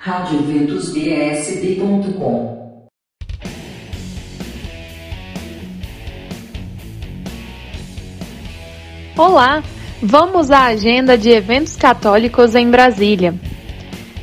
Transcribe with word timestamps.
radioventusbsb.com 0.00 2.78
Olá, 9.16 9.60
vamos 10.00 10.52
à 10.52 10.66
agenda 10.66 11.18
de 11.18 11.30
eventos 11.30 11.74
católicos 11.74 12.54
em 12.54 12.70
Brasília. 12.70 13.34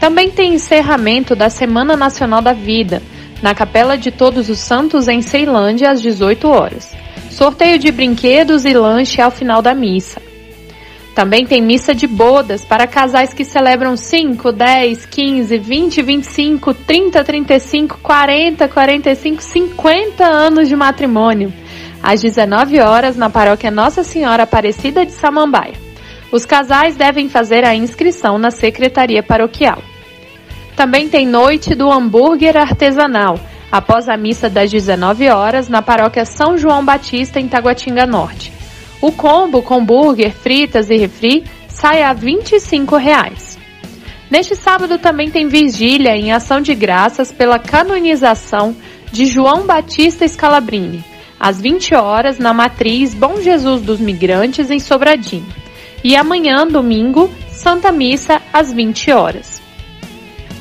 Também 0.00 0.28
tem 0.28 0.54
encerramento 0.54 1.36
da 1.36 1.48
Semana 1.48 1.96
Nacional 1.96 2.42
da 2.42 2.52
Vida, 2.52 3.00
na 3.42 3.54
Capela 3.54 3.96
de 3.96 4.10
Todos 4.10 4.48
os 4.48 4.58
Santos, 4.58 5.08
em 5.08 5.22
Ceilândia, 5.22 5.90
às 5.90 6.00
18 6.00 6.48
horas. 6.48 6.92
Sorteio 7.30 7.78
de 7.78 7.90
brinquedos 7.90 8.64
e 8.64 8.72
lanche 8.72 9.20
ao 9.20 9.30
final 9.30 9.62
da 9.62 9.74
missa. 9.74 10.20
Também 11.14 11.44
tem 11.44 11.60
missa 11.60 11.94
de 11.94 12.06
bodas 12.06 12.64
para 12.64 12.86
casais 12.86 13.34
que 13.34 13.44
celebram 13.44 13.96
5, 13.96 14.52
10, 14.52 15.06
15, 15.06 15.58
20, 15.58 16.02
25, 16.02 16.74
30, 16.74 17.24
35, 17.24 17.98
40, 18.02 18.68
45, 18.68 19.42
50 19.42 20.24
anos 20.24 20.68
de 20.68 20.76
matrimônio. 20.76 21.52
Às 22.02 22.22
19 22.22 22.80
horas, 22.80 23.16
na 23.16 23.28
paróquia 23.28 23.70
Nossa 23.70 24.02
Senhora 24.02 24.44
Aparecida 24.44 25.04
de 25.04 25.12
Samambaia. 25.12 25.74
Os 26.32 26.46
casais 26.46 26.96
devem 26.96 27.28
fazer 27.28 27.64
a 27.64 27.74
inscrição 27.74 28.38
na 28.38 28.50
secretaria 28.50 29.22
paroquial. 29.22 29.82
Também 30.80 31.10
tem 31.10 31.26
noite 31.26 31.74
do 31.74 31.92
hambúrguer 31.92 32.56
artesanal, 32.56 33.38
após 33.70 34.08
a 34.08 34.16
missa 34.16 34.48
das 34.48 34.70
19 34.70 35.28
horas, 35.28 35.68
na 35.68 35.82
paróquia 35.82 36.24
São 36.24 36.56
João 36.56 36.82
Batista, 36.82 37.38
em 37.38 37.46
Taguatinga 37.46 38.06
Norte. 38.06 38.50
O 38.98 39.12
combo 39.12 39.60
com 39.60 39.74
hambúrguer, 39.74 40.32
fritas 40.32 40.88
e 40.88 40.96
refri 40.96 41.44
sai 41.68 42.02
a 42.02 42.14
25 42.14 42.96
reais. 42.96 43.58
Neste 44.30 44.56
sábado 44.56 44.96
também 44.96 45.30
tem 45.30 45.48
vigília 45.48 46.16
em 46.16 46.32
ação 46.32 46.62
de 46.62 46.74
graças 46.74 47.30
pela 47.30 47.58
canonização 47.58 48.74
de 49.12 49.26
João 49.26 49.66
Batista 49.66 50.26
Scalabrini, 50.26 51.04
às 51.38 51.60
20 51.60 51.94
horas 51.94 52.38
na 52.38 52.54
matriz 52.54 53.12
Bom 53.12 53.38
Jesus 53.42 53.82
dos 53.82 54.00
Migrantes 54.00 54.70
em 54.70 54.80
Sobradinho. 54.80 55.44
E 56.02 56.16
amanhã, 56.16 56.66
domingo, 56.66 57.30
Santa 57.50 57.92
Missa 57.92 58.40
às 58.50 58.72
20 58.72 59.10
horas. 59.12 59.59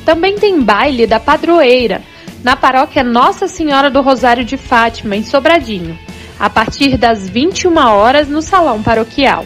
Também 0.09 0.39
tem 0.39 0.59
baile 0.59 1.05
da 1.05 1.19
padroeira, 1.19 2.01
na 2.43 2.55
paróquia 2.55 3.03
Nossa 3.03 3.47
Senhora 3.47 3.91
do 3.91 4.01
Rosário 4.01 4.43
de 4.43 4.57
Fátima, 4.57 5.15
em 5.15 5.21
Sobradinho, 5.21 5.95
a 6.39 6.49
partir 6.49 6.97
das 6.97 7.29
21 7.29 7.77
horas 7.77 8.27
no 8.27 8.41
salão 8.41 8.81
paroquial. 8.81 9.45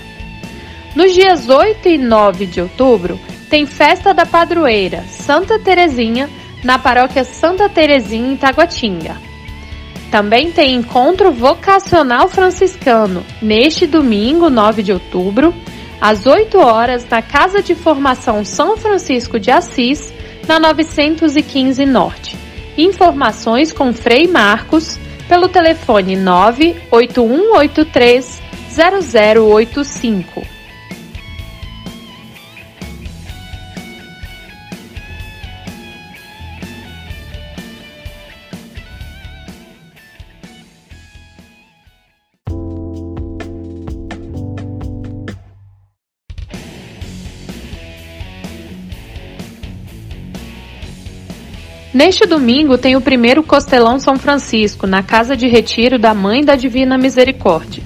Nos 0.96 1.14
dias 1.14 1.50
8 1.50 1.90
e 1.90 1.98
9 1.98 2.46
de 2.46 2.62
outubro, 2.62 3.20
tem 3.50 3.66
festa 3.66 4.14
da 4.14 4.26
padroeira 4.26 5.04
Santa 5.10 5.60
Terezinha, 5.60 6.30
na 6.64 6.80
paróquia 6.80 7.26
Santa 7.26 7.68
Terezinha, 7.68 8.32
em 8.32 8.38
Taguatinga. 8.38 9.18
Também 10.10 10.50
tem 10.50 10.76
encontro 10.76 11.34
vocacional 11.34 12.30
franciscano, 12.30 13.22
neste 13.42 13.86
domingo, 13.86 14.50
9 14.50 14.82
de 14.82 14.94
outubro, 14.94 15.54
às 16.00 16.26
8 16.26 16.58
horas, 16.58 17.06
na 17.10 17.22
Casa 17.22 17.62
de 17.62 17.76
Formação 17.76 18.46
São 18.46 18.78
Francisco 18.78 19.38
de 19.38 19.52
Assis, 19.52 20.14
na 20.48 20.60
915 20.60 21.86
Norte. 21.86 22.38
Informações 22.78 23.72
com 23.72 23.94
Frei 23.94 24.28
Marcos 24.28 25.00
pelo 25.28 25.48
telefone 25.48 26.16
98183 26.16 28.42
0085. 28.74 30.53
Neste 51.94 52.26
domingo 52.26 52.76
tem 52.76 52.96
o 52.96 53.02
primeiro 53.02 53.44
Costelão 53.44 54.00
São 54.00 54.18
Francisco, 54.18 54.88
na 54.88 55.04
Casa 55.04 55.38
de 55.38 55.48
Retiro 55.48 56.00
da 56.00 56.12
Mãe 56.12 56.44
da 56.44 56.56
Divina 56.56 56.98
Misericórdia. 56.98 57.84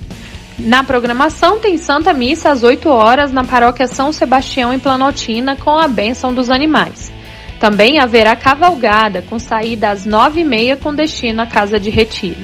Na 0.58 0.82
programação 0.82 1.60
tem 1.60 1.78
Santa 1.78 2.14
Missa 2.14 2.50
às 2.50 2.64
8 2.64 2.88
horas 2.88 3.34
na 3.34 3.44
Paróquia 3.44 3.86
São 3.86 4.14
Sebastião 4.14 4.74
em 4.74 4.80
Planaltina 4.80 5.58
com 5.58 5.78
a 5.78 5.90
bênção 5.90 6.34
dos 6.34 6.50
animais. 6.50 7.12
Também 7.60 8.00
haverá 8.00 8.34
cavalgada 8.34 9.22
com 9.24 9.38
saída 9.38 9.90
às 9.90 10.08
9h30 10.08 10.78
com 10.78 10.96
destino 10.96 11.42
à 11.42 11.46
Casa 11.46 11.78
de 11.78 11.90
Retiro. 11.90 12.40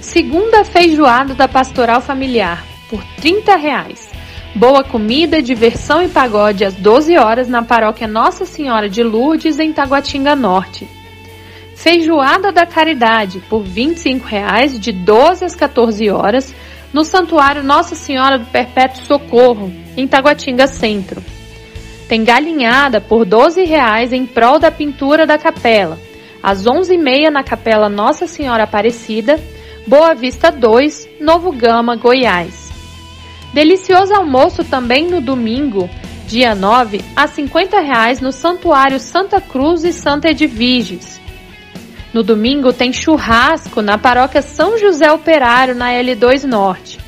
Segunda 0.00 0.64
feijoada 0.64 1.34
da 1.34 1.46
Pastoral 1.46 2.00
Familiar, 2.00 2.64
por 2.88 3.04
30 3.20 3.54
reais. 3.56 4.07
Boa 4.54 4.82
comida, 4.82 5.42
diversão 5.42 6.02
e 6.02 6.08
pagode 6.08 6.64
às 6.64 6.74
12 6.74 7.16
horas 7.18 7.48
na 7.48 7.62
paróquia 7.62 8.08
Nossa 8.08 8.46
Senhora 8.46 8.88
de 8.88 9.02
Lourdes, 9.02 9.58
em 9.58 9.72
Taguatinga 9.72 10.34
Norte. 10.34 10.88
Feijoada 11.76 12.50
da 12.50 12.64
Caridade, 12.64 13.40
por 13.48 13.62
25 13.62 14.26
reais, 14.26 14.80
de 14.80 14.90
12 14.90 15.44
às 15.44 15.54
14 15.54 16.10
horas, 16.10 16.52
no 16.92 17.04
Santuário 17.04 17.62
Nossa 17.62 17.94
Senhora 17.94 18.38
do 18.38 18.46
Perpétuo 18.46 19.04
Socorro, 19.04 19.70
em 19.96 20.08
Taguatinga 20.08 20.66
Centro. 20.66 21.22
Tem 22.08 22.24
galinhada 22.24 23.02
por 23.02 23.26
12 23.26 23.64
reais 23.64 24.14
em 24.14 24.24
prol 24.24 24.58
da 24.58 24.70
pintura 24.70 25.26
da 25.26 25.36
capela, 25.36 25.98
às 26.42 26.64
11h30 26.64 27.28
na 27.28 27.44
Capela 27.44 27.90
Nossa 27.90 28.26
Senhora 28.26 28.64
Aparecida, 28.64 29.38
Boa 29.86 30.14
Vista 30.14 30.50
2, 30.50 31.06
Novo 31.20 31.52
Gama, 31.52 31.96
Goiás. 31.96 32.67
Delicioso 33.52 34.14
almoço 34.14 34.62
também 34.62 35.06
no 35.08 35.20
domingo, 35.20 35.88
dia 36.26 36.54
9, 36.54 37.00
a 37.16 37.26
50 37.26 37.80
reais 37.80 38.20
no 38.20 38.30
Santuário 38.30 39.00
Santa 39.00 39.40
Cruz 39.40 39.84
e 39.84 39.92
Santa 39.92 40.28
Edviges. 40.28 41.18
No 42.12 42.22
domingo 42.22 42.72
tem 42.72 42.92
churrasco 42.92 43.80
na 43.80 43.96
paróquia 43.96 44.42
São 44.42 44.78
José 44.78 45.10
Operário, 45.10 45.74
na 45.74 45.92
L2 45.92 46.44
Norte. 46.44 46.98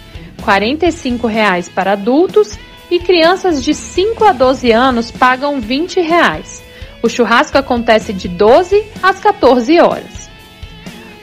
45 0.43 1.27
reais 1.27 1.69
para 1.69 1.93
adultos 1.93 2.59
e 2.91 2.99
crianças 2.99 3.63
de 3.63 3.75
5 3.75 4.25
a 4.25 4.33
12 4.33 4.73
anos 4.73 5.11
pagam 5.11 5.61
20 5.61 6.01
reais. 6.01 6.65
O 7.03 7.09
churrasco 7.09 7.59
acontece 7.59 8.13
de 8.13 8.29
12 8.29 8.83
às 9.03 9.21
14 9.21 9.79
horas. 9.81 10.31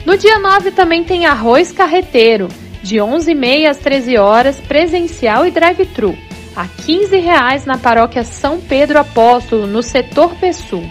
No 0.06 0.16
dia 0.16 0.38
9 0.38 0.70
também 0.70 1.02
tem 1.02 1.26
arroz 1.26 1.72
carreteiro 1.72 2.48
de 2.88 2.96
11h30 2.96 3.68
às 3.68 3.76
13 3.76 4.16
horas, 4.16 4.56
presencial 4.56 5.46
e 5.46 5.50
drive-thru, 5.50 6.16
a 6.56 6.62
R$ 6.62 6.70
15,00 6.86 7.66
na 7.66 7.76
paróquia 7.76 8.24
São 8.24 8.58
Pedro 8.58 8.98
Apóstolo, 8.98 9.66
no 9.66 9.82
setor 9.82 10.34
Pessul. 10.36 10.88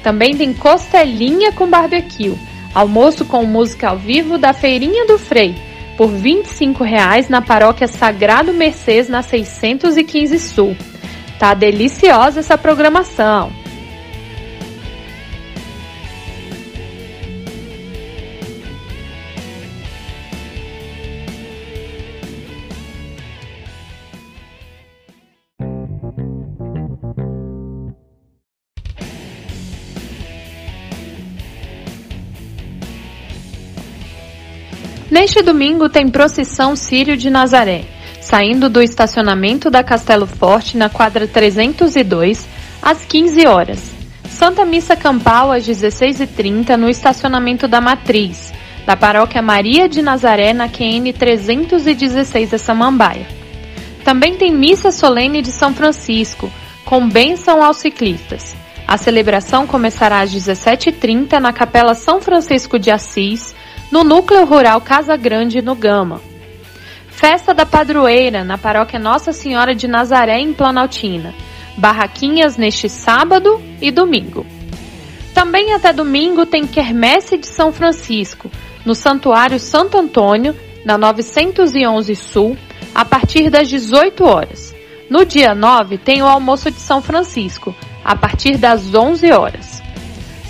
Também 0.00 0.36
tem 0.36 0.54
costelinha 0.54 1.50
com 1.52 1.68
barbecue, 1.68 2.38
almoço 2.72 3.24
com 3.24 3.44
música 3.44 3.88
ao 3.88 3.98
vivo 3.98 4.38
da 4.38 4.52
Feirinha 4.52 5.06
do 5.06 5.18
Frei, 5.18 5.56
por 5.96 6.08
R$ 6.08 6.20
25,00 6.20 7.28
na 7.28 7.42
paróquia 7.42 7.88
Sagrado 7.88 8.54
Mercês, 8.54 9.08
na 9.08 9.20
615 9.20 10.38
Sul. 10.38 10.76
Tá 11.36 11.52
deliciosa 11.52 12.38
essa 12.38 12.56
programação! 12.56 13.50
Neste 35.18 35.42
domingo 35.42 35.88
tem 35.88 36.08
procissão 36.08 36.76
Sírio 36.76 37.16
de 37.16 37.28
Nazaré, 37.28 37.82
saindo 38.20 38.70
do 38.70 38.80
estacionamento 38.80 39.68
da 39.68 39.82
Castelo 39.82 40.28
Forte 40.28 40.76
na 40.76 40.88
quadra 40.88 41.26
302 41.26 42.46
às 42.80 43.04
15 43.04 43.44
horas. 43.48 43.92
Santa 44.30 44.64
Missa 44.64 44.94
Campal 44.94 45.50
às 45.50 45.66
16h30 45.66 46.76
no 46.76 46.88
estacionamento 46.88 47.66
da 47.66 47.80
Matriz, 47.80 48.52
da 48.86 48.96
Paróquia 48.96 49.42
Maria 49.42 49.88
de 49.88 50.02
Nazaré 50.02 50.52
na 50.52 50.68
QN 50.68 51.12
316 51.12 52.50
da 52.50 52.58
Samambaia. 52.58 53.26
Também 54.04 54.36
tem 54.36 54.52
Missa 54.52 54.92
Solene 54.92 55.42
de 55.42 55.50
São 55.50 55.74
Francisco, 55.74 56.48
com 56.84 57.08
bênção 57.08 57.60
aos 57.60 57.78
ciclistas, 57.78 58.54
A 58.86 58.96
celebração 58.96 59.66
começará 59.66 60.20
às 60.20 60.32
17h30 60.32 61.40
na 61.40 61.52
Capela 61.52 61.94
São 61.96 62.20
Francisco 62.20 62.78
de 62.78 62.92
Assis, 62.92 63.57
no 63.90 64.04
Núcleo 64.04 64.44
Rural 64.44 64.80
Casa 64.80 65.16
Grande, 65.16 65.62
no 65.62 65.74
Gama. 65.74 66.20
Festa 67.08 67.52
da 67.52 67.66
Padroeira, 67.66 68.44
na 68.44 68.58
Paróquia 68.58 68.98
Nossa 68.98 69.32
Senhora 69.32 69.74
de 69.74 69.88
Nazaré, 69.88 70.38
em 70.38 70.52
Planaltina. 70.52 71.34
Barraquinhas 71.76 72.56
neste 72.56 72.88
sábado 72.88 73.60
e 73.80 73.90
domingo. 73.90 74.46
Também 75.34 75.72
até 75.72 75.92
domingo 75.92 76.44
tem 76.44 76.66
Quermesse 76.66 77.36
de 77.36 77.46
São 77.46 77.72
Francisco, 77.72 78.50
no 78.84 78.94
Santuário 78.94 79.58
Santo 79.58 79.96
Antônio, 79.96 80.54
na 80.84 80.98
911 80.98 82.14
Sul, 82.16 82.56
a 82.94 83.04
partir 83.04 83.48
das 83.48 83.68
18 83.68 84.24
horas. 84.24 84.74
No 85.08 85.24
dia 85.24 85.54
9 85.54 85.98
tem 85.98 86.22
o 86.22 86.26
almoço 86.26 86.70
de 86.70 86.80
São 86.80 87.00
Francisco, 87.00 87.74
a 88.04 88.14
partir 88.14 88.56
das 88.58 88.94
11 88.94 89.30
horas. 89.32 89.82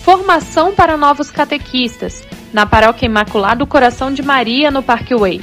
Formação 0.03 0.75
para 0.75 0.97
novos 0.97 1.31
catequistas, 1.31 2.27
na 2.53 2.67
Paróquia 2.67 3.07
Imaculado 3.07 3.67
Coração 3.67 4.13
de 4.13 4.23
Maria, 4.23 4.71
no 4.71 4.83
Parque 4.83 5.15
Way. 5.15 5.41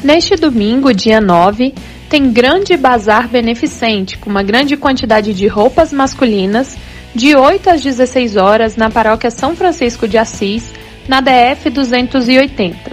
Neste 0.03 0.37
domingo, 0.37 0.95
dia 0.95 1.21
9, 1.21 1.75
tem 2.09 2.31
grande 2.31 2.77
bazar 2.77 3.29
beneficente 3.29 4.17
com 4.17 4.31
uma 4.31 4.43
grande 4.43 4.77
quantidade 4.77 5.35
de 5.35 5.47
roupas 5.49 5.93
masculinas 5.93 6.77
de 7.15 7.35
8 7.35 7.71
às 7.71 7.83
16 7.83 8.37
horas 8.37 8.77
na 8.77 8.89
paróquia 8.91 9.31
São 9.31 9.57
Francisco 9.57 10.07
de 10.07 10.17
Assis, 10.17 10.73
na 11.09 11.21
DF 11.21 11.69
280. 11.71 12.93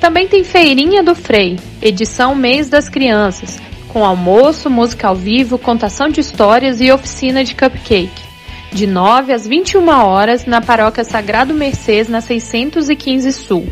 Também 0.00 0.28
tem 0.28 0.44
Feirinha 0.44 1.02
do 1.02 1.14
Frei, 1.14 1.58
edição 1.82 2.34
Mês 2.34 2.68
das 2.68 2.88
Crianças, 2.88 3.58
com 3.88 4.04
almoço, 4.04 4.70
música 4.70 5.08
ao 5.08 5.16
vivo, 5.16 5.58
contação 5.58 6.08
de 6.08 6.20
histórias 6.20 6.80
e 6.80 6.92
oficina 6.92 7.42
de 7.42 7.56
cupcake. 7.56 8.26
De 8.72 8.86
9 8.86 9.32
às 9.32 9.46
21 9.46 9.88
horas 9.88 10.44
na 10.44 10.60
paróquia 10.60 11.02
Sagrado 11.02 11.54
Mercês, 11.54 12.08
na 12.08 12.20
615 12.20 13.32
Sul. 13.32 13.66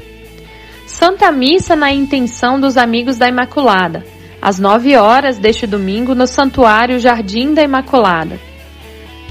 Santa 0.86 1.32
Missa 1.32 1.74
na 1.74 1.90
intenção 1.90 2.60
dos 2.60 2.76
amigos 2.76 3.16
da 3.16 3.26
Imaculada, 3.26 4.04
às 4.40 4.58
9 4.58 4.96
horas 4.96 5.38
deste 5.38 5.66
domingo 5.66 6.14
no 6.14 6.26
Santuário 6.26 6.98
Jardim 6.98 7.54
da 7.54 7.62
Imaculada. 7.62 8.38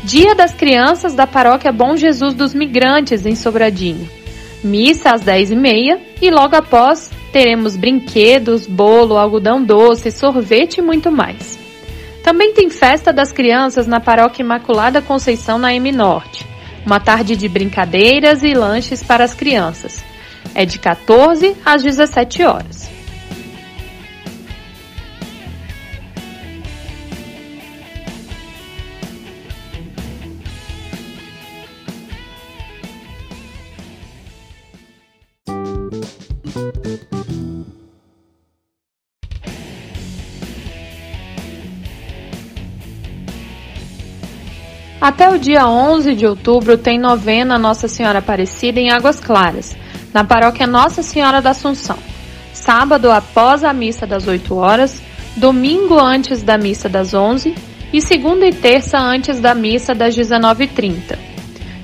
Dia 0.03 0.33
das 0.33 0.53
Crianças 0.53 1.13
da 1.13 1.27
Paróquia 1.27 1.71
Bom 1.71 1.95
Jesus 1.95 2.33
dos 2.33 2.55
Migrantes, 2.55 3.25
em 3.25 3.35
Sobradinho. 3.35 4.09
Missa 4.63 5.11
às 5.11 5.23
10h30 5.23 5.99
e 6.21 6.31
logo 6.31 6.55
após 6.55 7.11
teremos 7.31 7.75
brinquedos, 7.75 8.65
bolo, 8.65 9.15
algodão 9.15 9.63
doce, 9.63 10.09
sorvete 10.11 10.77
e 10.77 10.81
muito 10.81 11.11
mais. 11.11 11.59
Também 12.23 12.53
tem 12.53 12.69
festa 12.69 13.13
das 13.13 13.31
crianças 13.31 13.85
na 13.85 13.99
Paróquia 13.99 14.41
Imaculada 14.41 15.01
Conceição 15.01 15.59
na 15.59 15.73
M 15.73 15.91
Norte. 15.91 16.45
Uma 16.85 16.99
tarde 16.99 17.35
de 17.35 17.47
brincadeiras 17.47 18.43
e 18.43 18.53
lanches 18.53 19.03
para 19.03 19.23
as 19.23 19.33
crianças 19.33 20.03
é 20.55 20.65
de 20.65 20.79
14 20.79 21.55
às 21.65 21.83
17 21.83 22.43
horas. 22.43 22.93
Até 45.03 45.29
o 45.29 45.37
dia 45.37 45.67
11 45.67 46.15
de 46.15 46.25
outubro 46.25 46.77
tem 46.77 46.97
novena 46.97 47.59
Nossa 47.59 47.89
Senhora 47.89 48.19
Aparecida 48.19 48.79
em 48.79 48.89
Águas 48.89 49.19
Claras, 49.19 49.75
na 50.13 50.23
paróquia 50.23 50.67
Nossa 50.67 51.01
Senhora 51.01 51.41
da 51.41 51.49
Assunção. 51.49 51.97
Sábado 52.53 53.11
após 53.11 53.63
a 53.63 53.73
missa 53.73 54.05
das 54.05 54.27
8 54.27 54.55
horas, 54.55 55.01
domingo 55.35 55.97
antes 55.99 56.43
da 56.43 56.57
missa 56.57 56.87
das 56.87 57.13
11 57.13 57.55
e 57.91 58.01
segunda 58.01 58.45
e 58.45 58.53
terça 58.53 58.99
antes 58.99 59.39
da 59.39 59.55
missa 59.55 59.95
das 59.95 60.15
19h30. 60.15 61.17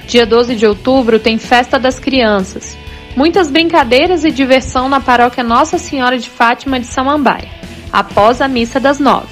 Dia 0.08 0.26
12 0.26 0.56
de 0.56 0.66
outubro 0.66 1.20
tem 1.20 1.38
Festa 1.38 1.80
das 1.80 2.00
Crianças. 2.00 2.78
Muitas 3.16 3.50
brincadeiras 3.50 4.24
e 4.24 4.32
diversão 4.32 4.88
na 4.88 5.00
paróquia 5.00 5.44
Nossa 5.44 5.78
Senhora 5.78 6.18
de 6.18 6.30
Fátima 6.30 6.80
de 6.80 6.86
Samambaia, 6.86 7.50
após 7.92 8.42
a 8.42 8.48
missa 8.48 8.80
das 8.80 9.00
9. 9.00 9.28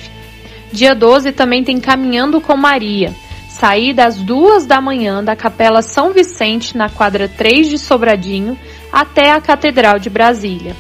Dia 0.72 0.94
12 0.94 1.32
também 1.32 1.64
tem 1.64 1.80
Caminhando 1.80 2.42
com 2.42 2.58
Maria 2.58 3.14
sair 3.60 3.92
das 3.94 4.18
duas 4.18 4.66
da 4.68 4.80
manhã 4.80 5.24
da 5.24 5.36
Capela 5.36 5.82
São 5.82 6.14
Vicente, 6.14 6.78
na 6.78 6.90
quadra 6.90 7.28
3 7.28 7.70
de 7.70 7.80
Sobradinho, 7.80 8.58
até 8.94 9.32
a 9.32 9.42
Catedral 9.42 9.98
de 9.98 10.10
Brasília. 10.10 10.76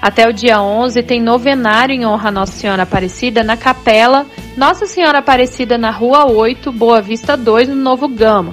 Até 0.00 0.28
o 0.28 0.32
dia 0.32 0.60
11 0.60 1.00
tem 1.04 1.22
novenário 1.22 1.94
em 1.94 2.04
honra 2.04 2.28
a 2.28 2.32
Nossa 2.32 2.54
Senhora 2.54 2.82
Aparecida 2.82 3.44
na 3.44 3.56
Capela 3.56 4.26
Nossa 4.56 4.84
Senhora 4.84 5.18
Aparecida 5.18 5.78
na 5.78 5.90
Rua 5.90 6.28
8, 6.28 6.72
Boa 6.72 7.00
Vista 7.00 7.36
2, 7.36 7.68
no 7.68 7.76
Novo 7.76 8.08
Gama. 8.08 8.52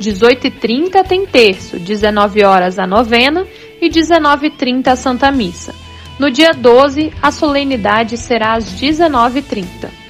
18h30 0.00 1.06
tem 1.06 1.24
terço, 1.24 1.78
19 1.78 2.44
horas 2.44 2.80
a 2.80 2.86
novena 2.86 3.46
e 3.80 3.88
19h30 3.88 4.88
a 4.88 4.96
Santa 4.96 5.30
Missa. 5.30 5.72
No 6.18 6.32
dia 6.32 6.52
12, 6.52 7.12
a 7.22 7.30
solenidade 7.30 8.16
será 8.16 8.54
às 8.54 8.64
19h30. 8.72 10.07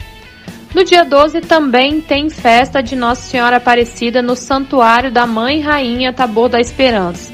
No 0.78 0.84
dia 0.84 1.04
12 1.04 1.40
também 1.40 2.00
tem 2.00 2.30
festa 2.30 2.80
de 2.80 2.94
Nossa 2.94 3.22
Senhora 3.22 3.56
Aparecida 3.56 4.22
no 4.22 4.36
Santuário 4.36 5.10
da 5.10 5.26
Mãe 5.26 5.60
Rainha 5.60 6.12
Tabor 6.12 6.48
da 6.48 6.60
Esperança. 6.60 7.32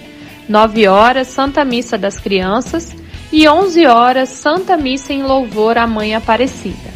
9 0.48 0.88
horas, 0.88 1.28
Santa 1.28 1.62
Missa 1.62 1.98
das 1.98 2.18
Crianças 2.18 2.96
e 3.30 3.46
11 3.46 3.84
horas, 3.84 4.30
Santa 4.30 4.78
Missa 4.78 5.12
em 5.12 5.22
louvor 5.22 5.76
à 5.76 5.86
Mãe 5.86 6.14
Aparecida. 6.14 6.93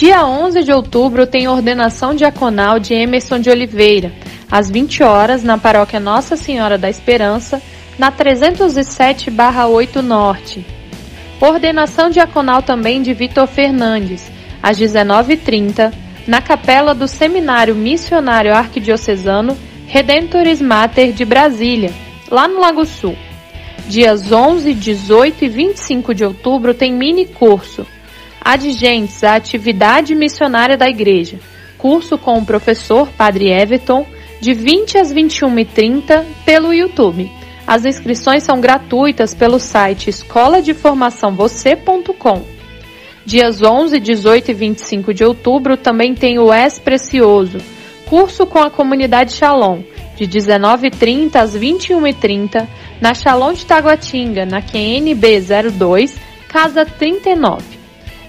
Dia 0.00 0.24
11 0.24 0.64
de 0.64 0.72
outubro 0.72 1.26
tem 1.26 1.46
ordenação 1.46 2.14
diaconal 2.14 2.78
de 2.78 2.94
Emerson 2.94 3.38
de 3.38 3.50
Oliveira, 3.50 4.10
às 4.50 4.70
20 4.70 5.02
horas, 5.02 5.44
na 5.44 5.58
paróquia 5.58 6.00
Nossa 6.00 6.38
Senhora 6.38 6.78
da 6.78 6.88
Esperança, 6.88 7.60
na 7.98 8.10
307-8 8.10 9.96
Norte. 9.96 10.64
Ordenação 11.38 12.08
diaconal 12.08 12.62
também 12.62 13.02
de 13.02 13.12
Vitor 13.12 13.46
Fernandes, 13.46 14.32
às 14.62 14.80
19h30, 14.80 15.92
na 16.26 16.40
capela 16.40 16.94
do 16.94 17.06
Seminário 17.06 17.74
Missionário 17.74 18.54
Arquidiocesano 18.54 19.54
Redentores 19.86 20.62
Mater 20.62 21.12
de 21.12 21.26
Brasília, 21.26 21.92
lá 22.30 22.48
no 22.48 22.58
Lago 22.58 22.86
Sul. 22.86 23.14
Dias 23.86 24.32
11, 24.32 24.72
18 24.72 25.44
e 25.44 25.48
25 25.50 26.14
de 26.14 26.24
outubro 26.24 26.72
tem 26.72 26.90
mini 26.90 27.26
curso 27.26 27.84
Adigentes 28.40 29.22
à 29.22 29.34
atividade 29.34 30.14
missionária 30.14 30.76
da 30.76 30.88
Igreja. 30.88 31.38
Curso 31.76 32.16
com 32.18 32.38
o 32.38 32.44
professor 32.44 33.08
Padre 33.08 33.50
Everton, 33.50 34.06
de 34.40 34.54
20 34.54 34.98
às 34.98 35.12
21h30 35.12 36.24
pelo 36.44 36.72
YouTube. 36.72 37.30
As 37.66 37.84
inscrições 37.84 38.42
são 38.42 38.58
gratuitas 38.60 39.34
pelo 39.34 39.60
site 39.60 40.08
escoladeformaçãovocê.com. 40.10 42.42
Dias 43.24 43.62
11, 43.62 44.00
18 44.00 44.50
e 44.50 44.54
25 44.54 45.14
de 45.14 45.24
outubro 45.24 45.76
também 45.76 46.14
tem 46.14 46.38
o 46.38 46.52
Es 46.52 46.78
Precioso, 46.78 47.58
curso 48.06 48.46
com 48.46 48.58
a 48.58 48.70
comunidade 48.70 49.34
Shalom, 49.34 49.82
de 50.16 50.26
19h30 50.26 51.36
às 51.36 51.56
21h30, 51.56 52.66
na 53.00 53.14
Shalom 53.14 53.52
de 53.52 53.64
Taguatinga, 53.64 54.44
na 54.44 54.60
QNB 54.60 55.40
02, 55.70 56.18
Casa 56.48 56.84
39. 56.84 57.79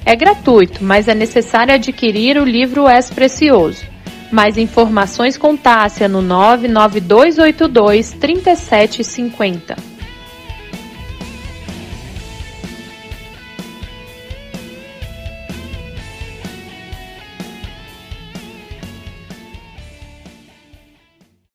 É 0.04 0.16
gratuito, 0.16 0.84
mas 0.84 1.08
é 1.08 1.14
necessário 1.14 1.74
adquirir 1.74 2.38
o 2.38 2.44
livro 2.44 2.90
Es 2.90 3.12
Precioso. 3.12 3.86
Mais 4.32 4.58
informações 4.58 5.38
com 5.38 5.56
Tássia 5.56 6.08
no 6.08 6.22
99282 6.22 8.12
3750. 8.14 9.76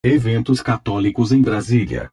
Eventos 0.05 0.63
católicos 0.63 1.33
em 1.33 1.43
Brasília. 1.43 2.11